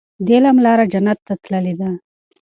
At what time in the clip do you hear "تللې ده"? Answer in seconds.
1.43-1.89